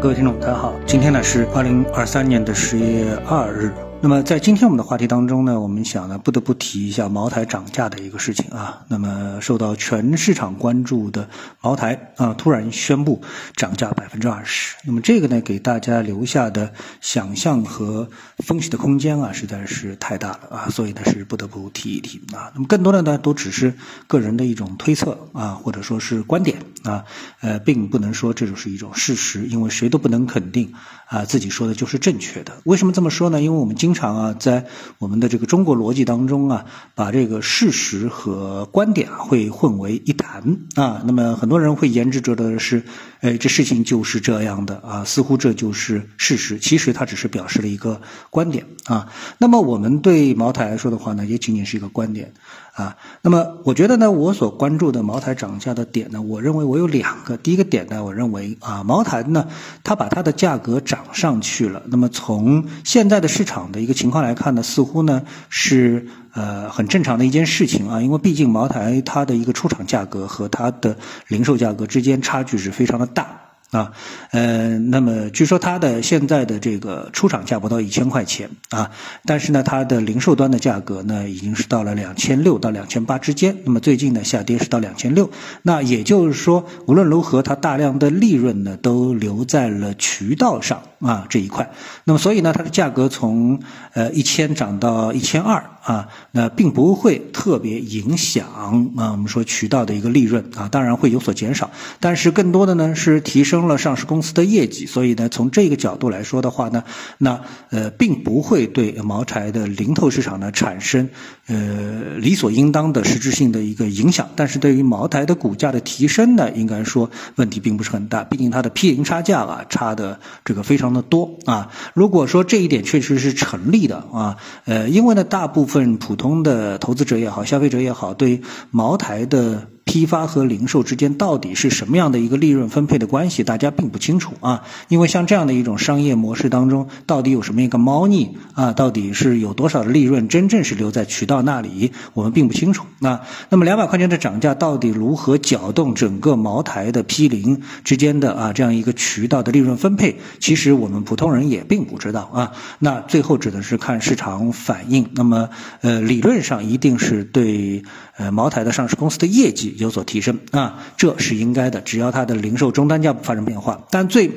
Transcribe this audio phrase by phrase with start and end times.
[0.00, 3.70] 各位听众，大家好，今天呢是二零二三年的十月二日。
[4.02, 8.82] 那么在今天我们的话题当中呢，我们想呢不得不提一下茅台涨价的一个事情啊。
[8.88, 11.28] 那么受到全市场关注的
[11.60, 13.20] 茅台啊，突然宣布
[13.56, 14.74] 涨价百分之二十。
[14.86, 16.72] 那么这个呢，给大家留下的
[17.02, 18.08] 想象和
[18.38, 20.68] 分析的空间啊，实在是太大了啊。
[20.70, 22.50] 所以呢，是不得不提一提啊。
[22.54, 23.74] 那么更多的呢，都只是
[24.06, 27.04] 个人的一种推测啊，或者说是观点啊，
[27.40, 30.72] 呃，并不能说这就是一种事实，因为谁都不能肯定
[31.06, 32.60] 啊自己说的就是正确的。
[32.64, 33.42] 为什么这么说呢？
[33.42, 34.66] 因为我们经常啊，在
[34.98, 41.02] 我们的这个中国逻辑当中啊，把这个事实和观点啊会混为一谈啊。
[41.04, 42.82] 那么很多人会言之者的是，
[43.20, 46.58] 哎，这事情就是这样的啊，似乎这就是事实。
[46.58, 49.12] 其实它只是表示了一个观点啊。
[49.38, 52.32] 那么我们对茅台来说的话呢，也仅仅是一个观点。
[52.80, 57.36] 啊，那么我觉得呢，我所关注的茅台涨价的点呢，我认为我有两个。
[57.36, 59.46] 第一个点呢，我认为啊，茅台呢，
[59.84, 61.82] 它把它的价格涨上去了。
[61.88, 70.96] 那么从现在的市场的一个情况来看呢，似乎呢是呃很正常的一件事情啊，因为毕竟茅台它的一个出厂价格和它的
[71.28, 73.49] 零售价格之间差距是非常的大。
[73.70, 73.92] 啊，
[74.32, 78.90] 呃，那么据说它的现在的这个出厂价不到一千块钱啊，
[79.24, 83.58] 但是呢，它的零售端的价格呢，已经是到了两千六到两千八之间。
[83.64, 85.30] 那么最近呢，下跌是到两千六。
[85.62, 91.70] 那也就是说，无论如何，它大量的利润呢，都留在了渠道上啊这一块。
[92.04, 93.60] 那么所以呢，它的价格从
[93.94, 103.60] 呃一千涨到一千二啊，那并不会特别影响啊我们说渠道的一个利润啊，当然会有所减少，但是更多的呢是提升。
[103.60, 106.82] 了上市公司的业绩，所以呢，从这个角度来说的话呢，
[107.18, 111.08] 那呃，并不会对茅台的零头市场呢产生
[111.46, 114.28] 呃理所应当的实质性的一个影响。
[114.34, 121.70] 但是对于茅台的股价的提升呢，应该说问题并不是很大，毕竟它的 P 零差价啊差的这个非常的多啊。
[121.94, 129.68] 如果说这一点确实是成立的啊，呃，因为呢，大部分份普通的投资者也好，消费者也好，对茅台的。
[129.90, 134.62] 批发和零售之间到底是什么样的一个利润分配的关系，大家并不清楚啊。
[134.86, 138.72] 因为像这样的一种商业模式当中，到底有什么一个猫腻啊？
[138.72, 142.86] 到底是有多少的利润真正是留在渠道那里，我们并不清楚。
[143.00, 150.20] 那那么两百块钱的涨价到底如何搅动整个茅台的批零之间的啊这样一个渠道的利润分配？
[150.38, 152.52] 其实我们普通人也并不知道啊。
[152.78, 155.08] 那最后只能是看市场反应。
[155.16, 155.48] 那么
[155.80, 157.82] 呃，理论上一定是对
[158.16, 159.78] 呃茅台的上市公司的业绩。
[159.80, 161.80] 有所提升啊，这是应该的。
[161.80, 164.30] 只要它的零售终端价不发生变化，但最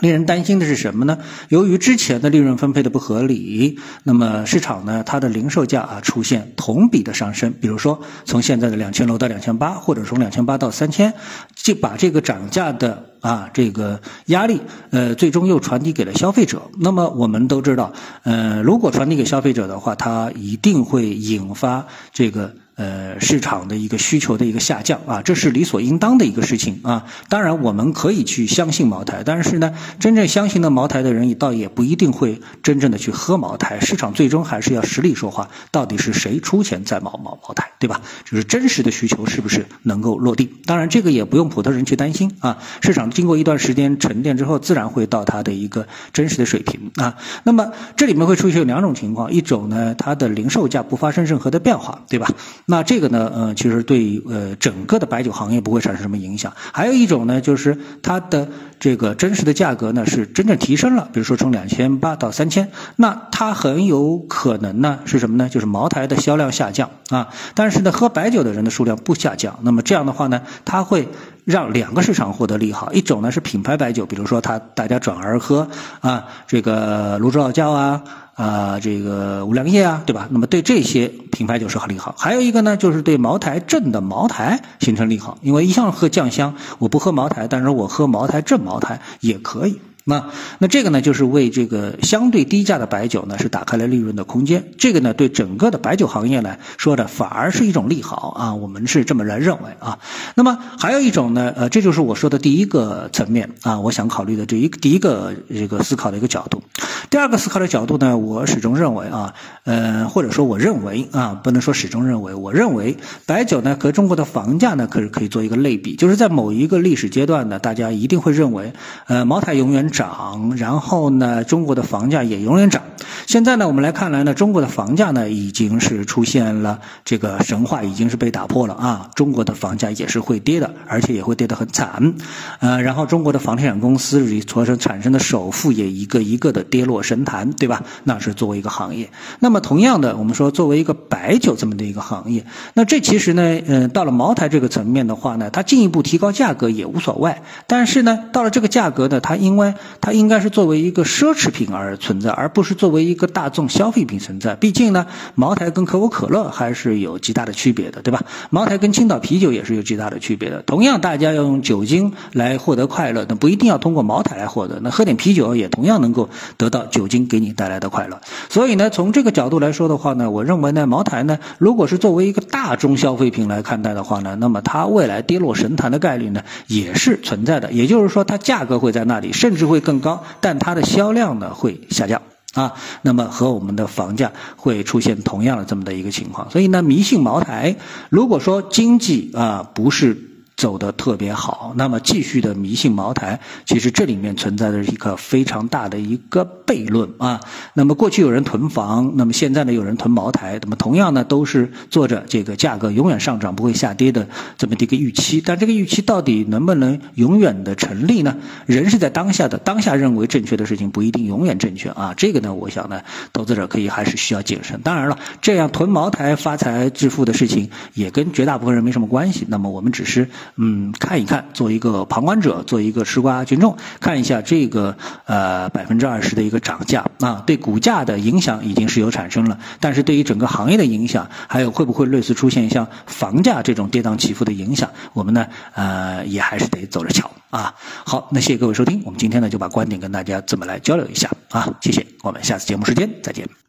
[0.00, 1.16] 令人担心的是什么呢？
[1.48, 7.54] 由于之前的利润分配的不合理，那么市场呢，它的零售价啊出现同比的上升。
[7.62, 11.14] 比如说，从现在的两千六到两千八，或者从两千八到三千，
[11.54, 14.60] 就把这个涨价的啊这个压力，
[14.90, 16.60] 呃，最终又传递给了消费者。
[16.78, 17.94] 那么我们都知道，
[18.24, 22.54] 呃，如果传递给消费者的话，它一定会引发这个。
[22.76, 27.06] 呃，市场的一个需求的一个下降啊，这是理所应当的一个事情啊。
[27.30, 33.80] 当然，我们可以去相信茅台，但是呢，真正相信的茅台的人也，倒也不一定会真正的去喝茅台。
[33.80, 38.02] 市场最终还是要实力说话，到底是谁出钱在茅茅茅台，对吧？
[38.26, 40.52] 就是真实的需求是不是能够落地？
[40.66, 42.58] 当然，这个也不用普通人去担心啊。
[42.82, 47.16] 市场经过一段时间沉淀之后，自然会到它的一个真实的水平啊。
[47.42, 52.28] 那么这里面会出现两种情况，一种呢，它的零售价不发生任何的变化，对吧？
[52.68, 56.52] 那这个呢，呃，其实对呃整个的白酒行业不会产生什么影响。
[56.72, 58.48] 还有一种呢，就是它的
[58.80, 65.48] 这个真实的价格呢是真正提升了，比如说从两千八到三千，那它很有可能呢是什么呢？
[65.48, 69.60] 就是茅台的销量下降啊，但是呢喝白酒的人的数量不下降。
[69.62, 71.08] 那么这样的话呢，它会
[71.44, 72.92] 让两个市场获得利好。
[72.92, 75.68] 一种呢是品牌白酒，比如说它大家转而喝
[76.00, 78.02] 啊这个泸州老窖啊。
[78.36, 80.28] 啊，这个五粮液啊，对吧？
[80.30, 82.14] 那么对这些品牌酒是很利好。
[82.18, 89.80] 还有一个呢，就是对茅台镇的茅台形成利好，因为一向喝酱香，我不喝茅台，但是我喝茅台镇茅台也可以。
[90.08, 90.30] 那
[90.60, 94.70] 那这个呢，就是为这个相对低价的白酒呢，是打开了利润的空间。
[94.78, 98.54] 这个呢，对整个的白酒行业来说的，反而是一种利好啊。
[98.54, 99.98] 我们是这么来认为啊。
[100.36, 106.62] 那么还有一种呢，呃，这就是我说的第一个层面啊，我想考虑的这一第一个这个思考的一个角度。
[107.10, 118.72] 第二个思考的角度呢，我始终认为啊，呃，或者说我认为啊，不能说始终认为，我认为白酒呢和中国的房价呢，可是可以做一个类比，就是在某一个历史阶段呢，大家一定会认为，
[119.08, 119.90] 呃，茅台永远。
[119.96, 122.82] 涨，然后呢，中国的房价也永远涨。
[123.26, 129.10] 现在呢，我们来看来呢，中国的房价呢已经是出现了这个神话，已经是被打破了啊！
[129.16, 132.14] 中国的房价也是会跌的，而且也会跌得很惨。
[132.60, 137.82] 呃，然后中国的房地产公司所产生的首付也一个一个的跌落神坛，对吧？
[138.04, 139.10] 那是作为一个行业。
[139.40, 147.34] 那么同样的，我们说作为一个白酒这么的一个行业，那这其实呢，呃，到了茅台这个层面的话呢，它进一步提高价格也无所谓。
[147.66, 154.54] 但是呢，到了这个价格呢，它因为它应该是作为一个奢侈品而存在，而不是作为一一个大众消费品存在。
[154.56, 158.22] 毕竟呢，茅台跟可口可乐还是有极大的区别的，对吧？
[158.50, 160.60] 茅台跟青岛啤酒也是有极大的区别的。
[160.62, 164.78] 同样，大家要用酒精来获得快乐，那不一定要通过茅台来获得。
[164.82, 166.28] 那喝点啤酒也同样能够
[166.58, 168.20] 得到酒精给你带来的快乐。
[168.50, 177.72] 所以呢，从这个角度来说的话呢，我认为呢，茅台呢，如果是作为一个大众消费品来看待的话呢，那么它未来跌落神坛的概率呢，也是存在的。
[177.72, 182.20] 也就是说，它价格会在那里，甚至会更高，但它的销量呢会下降
[182.56, 182.74] 啊。
[183.02, 186.50] 那么和我们的房价会出现同样的这么的一个情况。
[186.50, 187.76] 所以呢，迷信茅台，
[188.10, 190.25] 如果说经济啊不是。
[190.56, 197.40] 走得特别好，那么继续的迷信茅台，其实这里面存在的一个非常大的一个悖论啊。
[197.74, 204.26] 那么过去有人囤房，那么现在呢有人囤茅台，那么同样呢都是做着这个价格永远上涨不会下跌的
[204.56, 208.38] 这么的一个预期，但这个预期到底能不能永远的成立呢？
[208.64, 212.14] 人是在当下的，当下认为正确的事情不一定永远正确啊。
[212.16, 213.02] 这个呢，我想呢，
[213.34, 214.80] 投资者可以还是需要谨慎。
[214.80, 219.44] 当然了，这样囤茅台发财致富的事情也跟绝大部分人没什么关系。
[219.50, 220.30] 那么我们只是。
[220.56, 224.96] 嗯，看一看，做一个旁观者，做一个吃瓜群众，看一下这个
[225.26, 237.74] 呃百分之二十的一个涨价啊，对股价的影响已经是有产生了，但是对于整个行业的影响，还有会不会类似出现像房价这种跌宕起伏的影响，我们呢呃也还是得走着瞧啊。
[238.04, 243.65] 好，那谢谢各位收听，我们今天呢就把观点跟大家这么来交流一下啊，谢谢，我们下次节目时间再见。